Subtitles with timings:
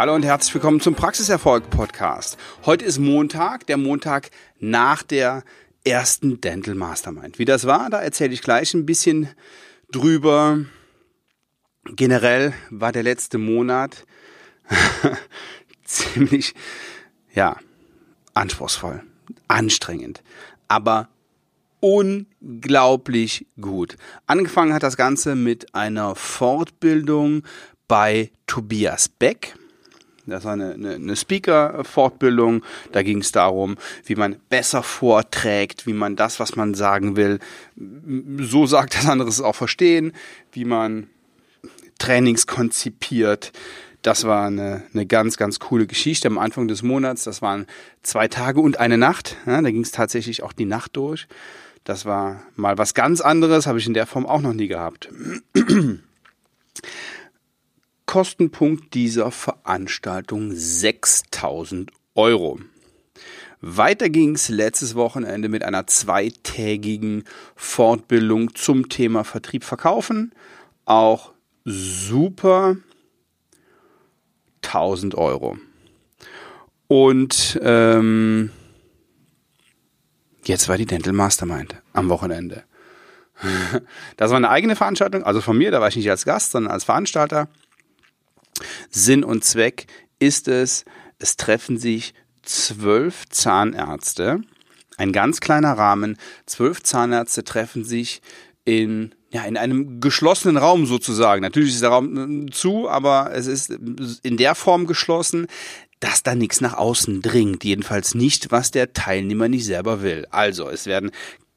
[0.00, 2.38] Hallo und herzlich willkommen zum Praxiserfolg Podcast.
[2.64, 5.44] Heute ist Montag, der Montag nach der
[5.84, 7.38] ersten Dental Mastermind.
[7.38, 9.28] Wie das war, da erzähle ich gleich ein bisschen
[9.92, 10.60] drüber.
[11.84, 14.06] Generell war der letzte Monat
[15.84, 16.54] ziemlich,
[17.34, 17.58] ja,
[18.32, 19.02] anspruchsvoll,
[19.48, 20.22] anstrengend,
[20.66, 21.10] aber
[21.80, 23.98] unglaublich gut.
[24.26, 27.42] Angefangen hat das Ganze mit einer Fortbildung
[27.86, 29.56] bei Tobias Beck.
[30.26, 32.62] Das war eine, eine, eine Speaker-Fortbildung.
[32.92, 37.38] Da ging es darum, wie man besser vorträgt, wie man das, was man sagen will,
[38.38, 40.12] so sagt, dass andere es auch verstehen,
[40.52, 41.08] wie man
[41.98, 43.52] Trainings konzipiert.
[44.02, 47.24] Das war eine, eine ganz, ganz coole Geschichte am Anfang des Monats.
[47.24, 47.66] Das waren
[48.02, 49.36] zwei Tage und eine Nacht.
[49.46, 51.28] Ja, da ging es tatsächlich auch die Nacht durch.
[51.84, 55.10] Das war mal was ganz anderes, habe ich in der Form auch noch nie gehabt.
[58.10, 62.58] Kostenpunkt dieser Veranstaltung 6000 Euro.
[63.60, 67.22] Weiter ging es letztes Wochenende mit einer zweitägigen
[67.54, 70.32] Fortbildung zum Thema Vertrieb verkaufen.
[70.86, 71.30] Auch
[71.64, 72.78] super
[74.64, 75.58] 1000 Euro.
[76.88, 78.50] Und ähm,
[80.42, 82.64] jetzt war die Dental Mastermind am Wochenende.
[84.16, 86.72] Das war eine eigene Veranstaltung, also von mir, da war ich nicht als Gast, sondern
[86.72, 87.48] als Veranstalter.
[88.90, 89.86] Sinn und Zweck
[90.18, 90.84] ist es,
[91.18, 94.40] es treffen sich zwölf Zahnärzte,
[94.96, 98.20] ein ganz kleiner Rahmen, zwölf Zahnärzte treffen sich
[98.64, 101.42] in ja, in einem geschlossenen Raum sozusagen.
[101.42, 103.70] Natürlich ist der Raum äh, zu, aber es ist
[104.22, 105.46] in der Form geschlossen,
[106.00, 107.62] dass da nichts nach außen dringt.
[107.62, 110.26] Jedenfalls nicht, was der Teilnehmer nicht selber will.
[110.30, 111.10] Also, es werden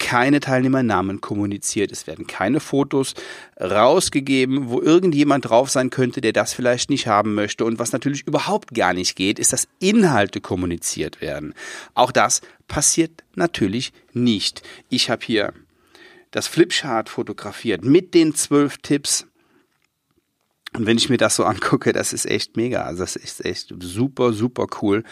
[0.04, 3.14] keine Teilnehmernamen kommuniziert, es werden keine Fotos
[3.60, 7.64] rausgegeben, wo irgendjemand drauf sein könnte, der das vielleicht nicht haben möchte.
[7.64, 11.54] Und was natürlich überhaupt gar nicht geht, ist, dass Inhalte kommuniziert werden.
[11.94, 14.62] Auch das passiert natürlich nicht.
[14.90, 15.54] Ich habe hier
[16.32, 19.26] das Flipchart fotografiert mit den zwölf Tipps.
[20.76, 22.84] Und wenn ich mir das so angucke, das ist echt mega.
[22.84, 25.04] Also das ist echt super, super cool.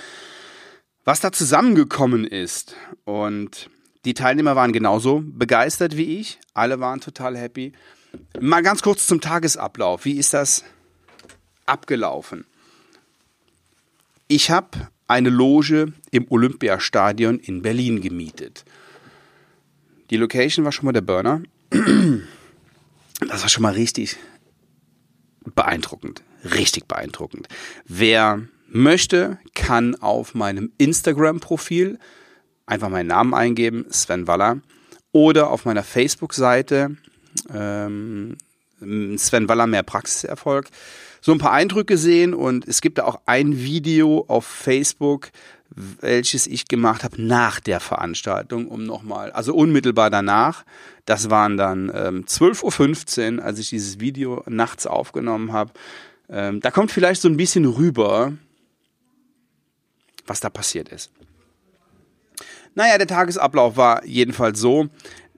[1.05, 2.75] Was da zusammengekommen ist.
[3.05, 3.69] Und
[4.05, 6.39] die Teilnehmer waren genauso begeistert wie ich.
[6.53, 7.73] Alle waren total happy.
[8.39, 10.05] Mal ganz kurz zum Tagesablauf.
[10.05, 10.63] Wie ist das
[11.65, 12.45] abgelaufen?
[14.27, 18.65] Ich habe eine Loge im Olympiastadion in Berlin gemietet.
[20.09, 21.41] Die Location war schon mal der Burner.
[21.69, 24.17] Das war schon mal richtig
[25.53, 26.23] beeindruckend.
[26.43, 27.47] Richtig beeindruckend.
[27.85, 31.99] Wer möchte, kann auf meinem Instagram-Profil
[32.65, 34.59] einfach meinen Namen eingeben, Sven Waller,
[35.11, 36.95] oder auf meiner Facebook-Seite
[37.53, 38.37] ähm,
[39.17, 40.67] Sven Waller mehr Praxiserfolg
[41.21, 45.29] so ein paar Eindrücke sehen und es gibt da auch ein Video auf Facebook,
[45.69, 50.65] welches ich gemacht habe nach der Veranstaltung, um nochmal, also unmittelbar danach,
[51.05, 55.71] das waren dann ähm, 12.15 Uhr, als ich dieses Video nachts aufgenommen habe.
[56.27, 58.33] Ähm, da kommt vielleicht so ein bisschen rüber,
[60.25, 61.11] was da passiert ist.
[62.75, 64.87] Naja, der Tagesablauf war jedenfalls so.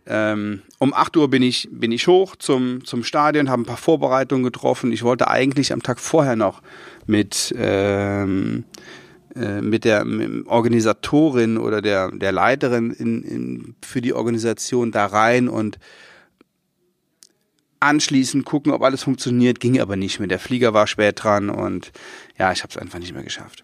[0.05, 3.77] Ähm, um 8 Uhr bin ich, bin ich hoch zum, zum Stadion, habe ein paar
[3.77, 4.91] Vorbereitungen getroffen.
[4.91, 6.61] Ich wollte eigentlich am Tag vorher noch
[7.07, 8.65] mit, ähm,
[9.35, 15.05] äh, mit der mit Organisatorin oder der, der Leiterin in, in, für die Organisation da
[15.05, 15.79] rein und
[17.79, 19.61] anschließend gucken, ob alles funktioniert.
[19.61, 20.27] Ging aber nicht mehr.
[20.27, 21.93] Der Flieger war spät dran und
[22.37, 23.63] ja, ich habe es einfach nicht mehr geschafft.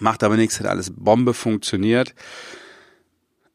[0.00, 2.14] Macht aber nichts, hat alles Bombe funktioniert.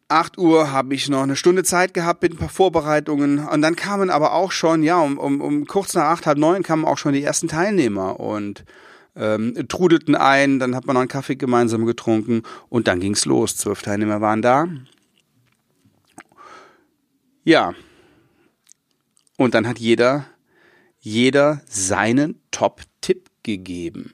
[0.09, 3.75] 8 Uhr habe ich noch eine Stunde Zeit gehabt mit ein paar Vorbereitungen und dann
[3.75, 6.97] kamen aber auch schon, ja, um, um, um kurz nach acht, halb neun kamen auch
[6.97, 8.66] schon die ersten Teilnehmer und
[9.16, 13.55] ähm, trudelten ein, dann hat man noch einen Kaffee gemeinsam getrunken und dann ging's los.
[13.58, 14.67] Zwölf Teilnehmer waren da.
[17.43, 17.73] Ja.
[19.37, 20.25] Und dann hat jeder,
[20.99, 24.14] jeder seinen Top-Tipp gegeben.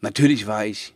[0.00, 0.94] Natürlich war ich,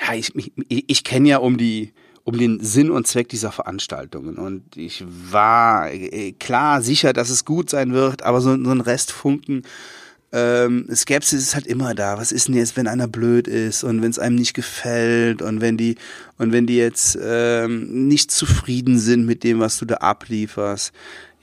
[0.00, 0.32] ja, ich,
[0.68, 1.92] ich, ich kenne ja um die,
[2.24, 4.36] um den Sinn und Zweck dieser Veranstaltungen.
[4.36, 8.80] Und ich war äh, klar sicher, dass es gut sein wird, aber so, so ein
[8.80, 9.62] Restfunken
[10.32, 12.18] ähm, Skepsis ist halt immer da.
[12.18, 15.60] Was ist denn jetzt, wenn einer blöd ist und wenn es einem nicht gefällt und
[15.60, 15.96] wenn die
[16.36, 20.92] und wenn die jetzt ähm, nicht zufrieden sind mit dem, was du da ablieferst?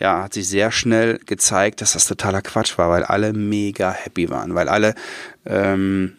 [0.03, 4.29] Ja, hat sich sehr schnell gezeigt, dass das totaler Quatsch war, weil alle mega happy
[4.29, 4.95] waren, weil alle
[5.45, 6.17] ähm,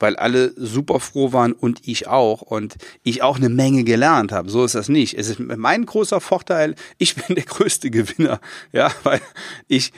[0.00, 2.74] weil alle super froh waren und ich auch und
[3.04, 4.50] ich auch eine Menge gelernt habe.
[4.50, 5.14] So ist das nicht.
[5.14, 8.40] Es ist mein großer Vorteil, ich bin der größte Gewinner,
[8.72, 9.20] ja, weil
[9.68, 9.92] ich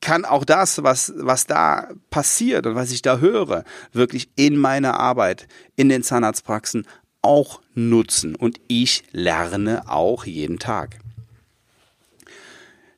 [0.00, 4.98] kann auch das, was, was da passiert und was ich da höre, wirklich in meiner
[4.98, 6.84] Arbeit, in den Zahnarztpraxen
[7.26, 8.36] auch nutzen.
[8.36, 10.98] Und ich lerne auch jeden Tag.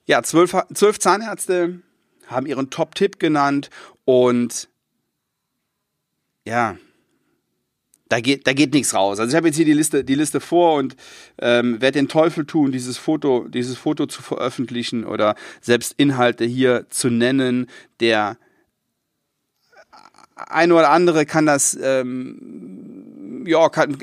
[0.06, 1.80] Ja, zwölf, zwölf Zahnärzte
[2.26, 3.70] haben ihren Top-Tipp genannt
[4.04, 4.68] und
[6.46, 6.76] ja,
[8.08, 9.18] da geht, da geht nichts raus.
[9.18, 10.96] Also ich habe jetzt hier die Liste, die Liste vor und
[11.40, 16.86] ähm, werde den Teufel tun, dieses Foto, dieses Foto zu veröffentlichen oder selbst Inhalte hier
[16.88, 17.66] zu nennen.
[18.00, 18.38] Der
[20.36, 22.97] ein oder andere kann das, ähm,
[23.46, 23.98] ja, kann,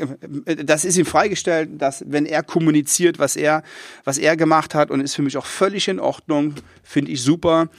[0.64, 3.64] das ist ihm freigestellt, dass wenn er kommuniziert, was er,
[4.04, 7.70] was er gemacht hat und ist für mich auch völlig in Ordnung, finde ich super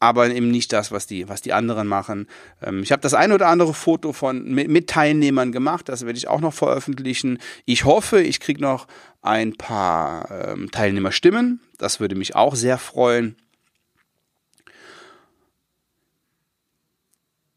[0.00, 2.26] aber eben nicht das, was die, was die anderen machen.
[2.62, 6.26] Ähm, ich habe das ein oder andere Foto von mit, Teilnehmern gemacht, das werde ich
[6.26, 7.38] auch noch veröffentlichen.
[7.66, 8.86] Ich hoffe, ich kriege noch
[9.20, 11.60] ein paar ähm, Teilnehmerstimmen.
[11.76, 13.36] Das würde mich auch sehr freuen.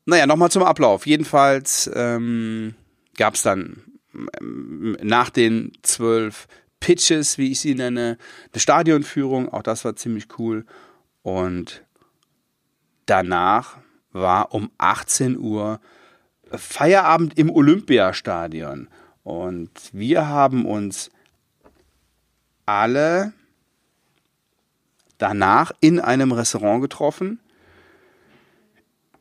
[0.06, 1.08] Naja, nochmal zum Ablauf.
[1.08, 2.76] Jedenfalls ähm,
[3.18, 3.83] gab es dann
[4.42, 6.48] ähm, nach den zwölf
[6.80, 8.18] Pitches, wie ich sie nenne,
[8.51, 9.50] eine Stadionführung.
[9.50, 10.65] Auch das war ziemlich cool.
[11.21, 11.83] Und
[13.06, 13.77] danach
[14.12, 15.80] war um 18 Uhr
[16.51, 18.89] Feierabend im Olympiastadion.
[19.24, 21.09] Und wir haben uns
[22.66, 23.33] alle
[25.18, 27.39] danach in einem Restaurant getroffen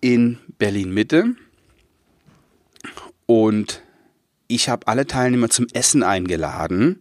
[0.00, 1.36] in Berlin Mitte.
[3.32, 3.80] Und
[4.46, 7.00] ich habe alle Teilnehmer zum Essen eingeladen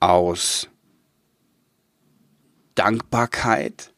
[0.00, 0.70] aus
[2.74, 3.92] Dankbarkeit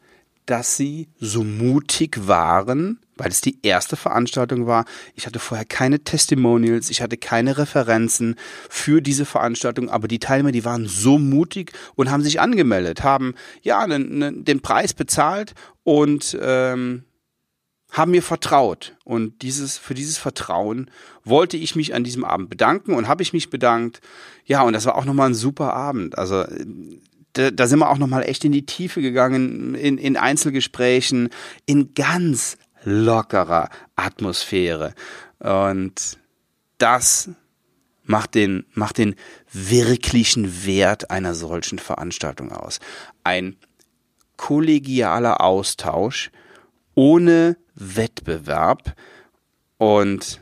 [0.49, 4.87] dass sie so mutig waren, weil es die erste Veranstaltung war.
[5.15, 8.37] Ich hatte vorher keine Testimonials, ich hatte keine Referenzen
[8.71, 13.35] für diese Veranstaltung, aber die Teilnehmer, die waren so mutig und haben sich angemeldet, haben
[13.61, 15.53] ja ne, den Preis bezahlt
[15.85, 17.05] und ähm,
[17.99, 18.97] haben mir vertraut.
[19.05, 20.91] Und dieses, für dieses Vertrauen
[21.25, 24.01] wollte ich mich an diesem Abend bedanken und habe ich mich bedankt.
[24.47, 26.17] Ja, und das war auch nochmal ein super Abend.
[26.17, 26.45] Also
[27.35, 31.29] da, da sind wir auch nochmal echt in die Tiefe gegangen, in, in Einzelgesprächen,
[31.67, 34.95] in ganz lockerer Atmosphäre.
[35.41, 36.19] Und
[36.79, 37.31] das
[38.05, 39.15] macht den, macht den
[39.53, 42.81] wirklichen Wert einer solchen Veranstaltung aus.
[43.23, 43.57] Ein
[44.37, 46.31] kollegialer Austausch
[46.99, 48.97] ohne Wettbewerb
[49.77, 50.41] und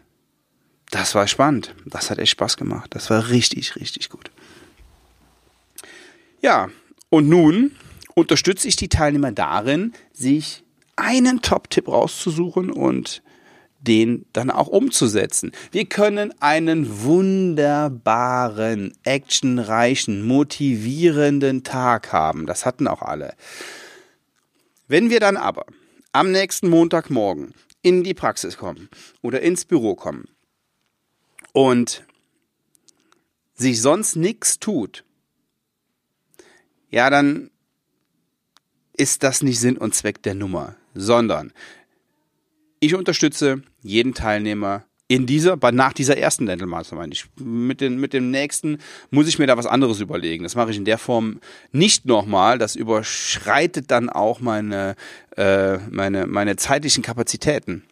[0.90, 1.74] das war spannend.
[1.84, 2.94] Das hat echt Spaß gemacht.
[2.94, 4.30] Das war richtig, richtig gut.
[6.40, 6.70] Ja,
[7.10, 7.72] und nun
[8.14, 10.64] unterstütze ich die Teilnehmer darin, sich
[10.96, 13.22] einen Top-Tipp rauszusuchen und
[13.80, 15.52] den dann auch umzusetzen.
[15.72, 22.46] Wir können einen wunderbaren, actionreichen, motivierenden Tag haben.
[22.46, 23.34] Das hatten auch alle.
[24.88, 25.66] Wenn wir dann aber
[26.16, 27.52] am nächsten Montagmorgen
[27.82, 28.88] in die Praxis kommen
[29.20, 30.26] oder ins Büro kommen.
[31.52, 32.06] Und
[33.52, 35.04] sich sonst nichts tut,
[36.88, 37.50] ja, dann
[38.94, 41.52] ist das nicht Sinn und Zweck der Nummer, sondern
[42.80, 47.14] ich unterstütze jeden Teilnehmer in dieser, nach dieser ersten Dental Mastermind.
[47.14, 48.78] Ich, mit, den, mit dem nächsten
[49.10, 50.42] muss ich mir da was anderes überlegen.
[50.42, 51.40] Das mache ich in der Form
[51.70, 52.58] nicht nochmal.
[52.58, 54.96] Das überschreitet dann auch meine,
[55.36, 57.84] äh, meine, meine zeitlichen Kapazitäten.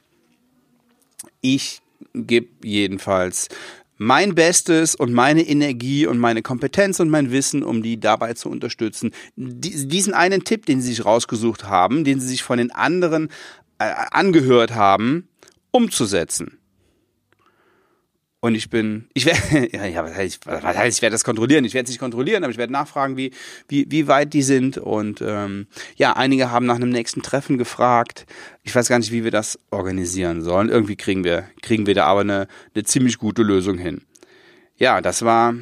[1.40, 1.82] Ich
[2.14, 3.48] gebe jedenfalls
[3.96, 8.48] mein Bestes und meine Energie und meine Kompetenz und mein Wissen, um die dabei zu
[8.48, 13.28] unterstützen, diesen einen Tipp, den sie sich rausgesucht haben, den sie sich von den anderen
[13.78, 15.28] äh, angehört haben,
[15.70, 16.58] umzusetzen.
[18.44, 21.64] Und ich bin, ich werde, ja, was heißt, was heißt, ich werde das kontrollieren.
[21.64, 23.30] Ich werde es nicht kontrollieren, aber ich werde nachfragen, wie,
[23.68, 24.76] wie, wie weit die sind.
[24.76, 28.26] Und ähm, ja, einige haben nach einem nächsten Treffen gefragt.
[28.62, 30.68] Ich weiß gar nicht, wie wir das organisieren sollen.
[30.68, 34.02] Irgendwie kriegen wir, kriegen wir da aber eine, eine ziemlich gute Lösung hin.
[34.76, 35.54] Ja, das war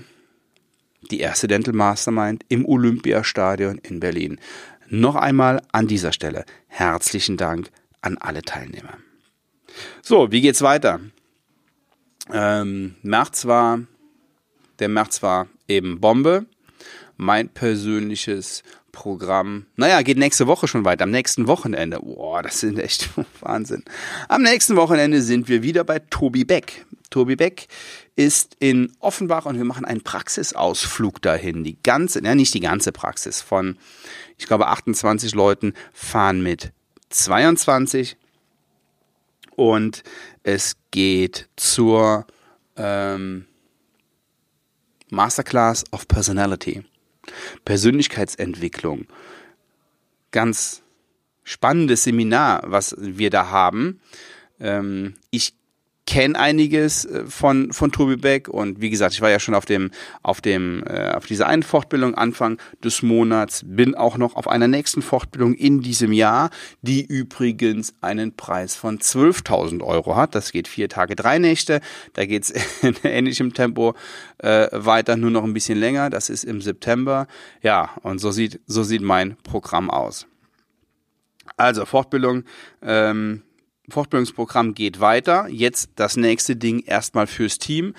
[1.08, 4.40] die erste Dental Mastermind im Olympiastadion in Berlin.
[4.88, 7.70] Noch einmal an dieser Stelle herzlichen Dank
[8.00, 8.98] an alle Teilnehmer.
[10.02, 10.98] So, wie geht's weiter?
[12.30, 13.80] Ähm, März war,
[14.78, 16.46] der März war eben Bombe.
[17.16, 18.62] Mein persönliches
[18.92, 19.66] Programm.
[19.76, 21.04] Naja, geht nächste Woche schon weiter.
[21.04, 21.98] Am nächsten Wochenende.
[22.00, 23.08] Boah, das sind echt
[23.40, 23.84] Wahnsinn.
[24.28, 26.84] Am nächsten Wochenende sind wir wieder bei Tobi Beck.
[27.10, 27.68] Tobi Beck
[28.16, 31.64] ist in Offenbach und wir machen einen Praxisausflug dahin.
[31.64, 33.76] Die ganze, ja nicht die ganze Praxis von,
[34.38, 36.72] ich glaube, 28 Leuten fahren mit
[37.10, 38.16] 22
[39.62, 40.02] und
[40.42, 42.26] es geht zur
[42.76, 43.46] ähm,
[45.10, 46.82] Masterclass of Personality.
[47.64, 49.06] Persönlichkeitsentwicklung.
[50.32, 50.82] Ganz
[51.44, 54.00] spannendes Seminar, was wir da haben.
[54.58, 55.54] Ähm, ich
[56.06, 59.64] kenne einiges äh, von von Tobi Beck und wie gesagt, ich war ja schon auf
[59.64, 59.90] dem
[60.22, 64.68] auf dem äh, auf dieser einen Fortbildung Anfang des Monats, bin auch noch auf einer
[64.68, 66.50] nächsten Fortbildung in diesem Jahr,
[66.82, 70.34] die übrigens einen Preis von 12.000 Euro hat.
[70.34, 71.80] Das geht vier Tage, drei Nächte.
[72.14, 72.50] Da geht's
[72.82, 73.94] in ähnlichem Tempo
[74.38, 76.10] äh, weiter, nur noch ein bisschen länger.
[76.10, 77.26] Das ist im September.
[77.62, 80.26] Ja, und so sieht so sieht mein Programm aus.
[81.56, 82.44] Also Fortbildung.
[82.82, 83.42] Ähm,
[83.88, 85.48] Fortbildungsprogramm geht weiter.
[85.48, 87.94] Jetzt das nächste Ding erstmal fürs Team.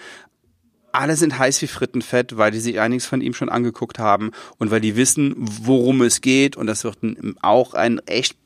[0.92, 4.72] Alle sind heiß wie Frittenfett, weil die sich einiges von ihm schon angeguckt haben und
[4.72, 6.56] weil die wissen, worum es geht.
[6.56, 7.00] Und das wird
[7.42, 8.38] auch ein echt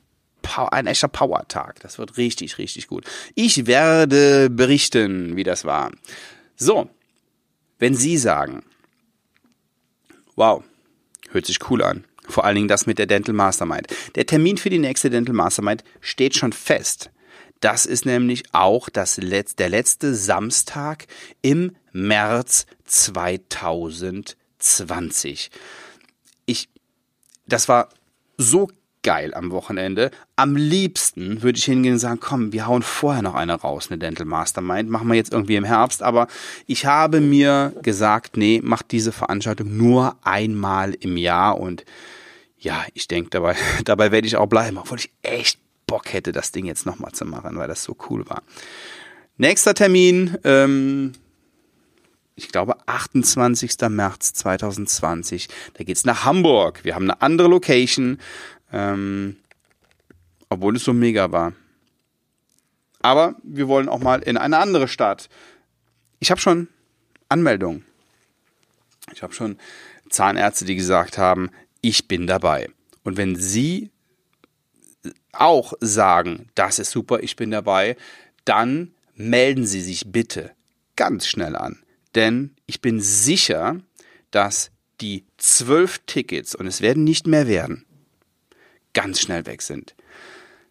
[0.56, 1.80] ein echter Power-Tag.
[1.80, 3.04] Das wird richtig, richtig gut.
[3.34, 5.92] Ich werde berichten, wie das war.
[6.56, 6.88] So,
[7.78, 8.62] wenn Sie sagen,
[10.36, 10.64] wow,
[11.30, 12.04] hört sich cool an.
[12.26, 13.88] Vor allen Dingen das mit der Dental Mastermind.
[14.14, 17.10] Der Termin für die nächste Dental Mastermind steht schon fest.
[17.60, 21.08] Das ist nämlich auch das Letz-, der letzte Samstag
[21.42, 25.50] im März 2020.
[26.46, 26.68] Ich,
[27.46, 27.88] das war
[28.36, 28.68] so
[29.02, 30.10] geil am Wochenende.
[30.36, 33.98] Am liebsten würde ich hingehen und sagen, komm, wir hauen vorher noch eine raus, eine
[33.98, 34.90] Dental Mastermind.
[34.90, 36.02] Machen wir jetzt irgendwie im Herbst.
[36.02, 36.28] Aber
[36.66, 41.58] ich habe mir gesagt, nee, mach diese Veranstaltung nur einmal im Jahr.
[41.58, 41.84] Und
[42.58, 46.52] ja, ich denke, dabei, dabei werde ich auch bleiben, obwohl ich echt Bock hätte, das
[46.52, 48.44] Ding jetzt nochmal zu machen, weil das so cool war.
[49.36, 51.14] Nächster Termin, ähm,
[52.36, 53.88] ich glaube 28.
[53.88, 55.48] März 2020.
[55.74, 56.84] Da geht's nach Hamburg.
[56.84, 58.18] Wir haben eine andere Location,
[58.72, 59.36] ähm,
[60.48, 61.52] obwohl es so mega war.
[63.00, 65.28] Aber wir wollen auch mal in eine andere Stadt.
[66.20, 66.68] Ich habe schon
[67.28, 67.84] Anmeldungen.
[69.12, 69.58] Ich habe schon
[70.08, 72.68] Zahnärzte, die gesagt haben, ich bin dabei.
[73.02, 73.90] Und wenn Sie
[75.32, 77.96] auch sagen, das ist super, ich bin dabei,
[78.44, 80.52] dann melden Sie sich bitte
[80.96, 81.82] ganz schnell an.
[82.14, 83.80] Denn ich bin sicher,
[84.30, 87.84] dass die zwölf Tickets, und es werden nicht mehr werden,
[88.94, 89.94] ganz schnell weg sind.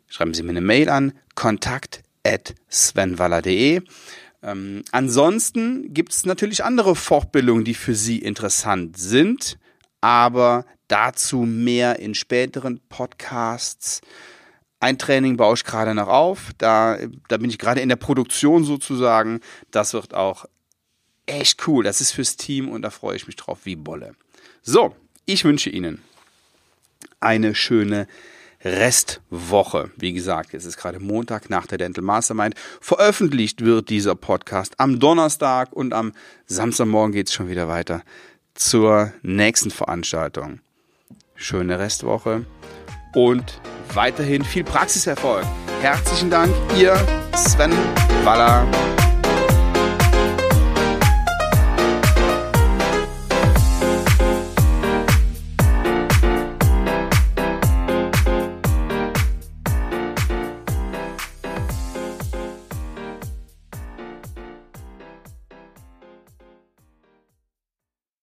[0.07, 3.81] Schreiben Sie mir eine Mail an, kontakt at svenwaller.de.
[4.43, 9.57] Ähm, ansonsten gibt es natürlich andere Fortbildungen, die für Sie interessant sind,
[10.01, 14.01] aber dazu mehr in späteren Podcasts.
[14.79, 16.51] Ein Training baue ich gerade noch auf.
[16.57, 19.41] Da, da bin ich gerade in der Produktion sozusagen.
[19.71, 20.45] Das wird auch
[21.25, 21.83] echt cool.
[21.83, 24.15] Das ist fürs Team und da freue ich mich drauf wie Bolle.
[24.61, 26.01] So, ich wünsche Ihnen
[27.19, 28.07] eine schöne
[28.63, 29.91] Restwoche.
[29.97, 32.55] Wie gesagt, es ist gerade Montag nach der Dental Mastermind.
[32.81, 36.13] Veröffentlicht wird dieser Podcast am Donnerstag und am
[36.47, 38.03] Samstagmorgen geht es schon wieder weiter
[38.55, 40.59] zur nächsten Veranstaltung.
[41.37, 42.45] Schöne Restwoche
[43.13, 43.61] und
[43.93, 45.45] weiterhin viel Praxiserfolg.
[45.81, 46.95] Herzlichen Dank, ihr
[47.35, 47.71] Sven
[48.23, 48.65] Waller.